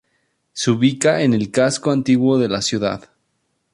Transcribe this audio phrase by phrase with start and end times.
[0.53, 3.11] Se ubica en el casco antiguo de la ciudad.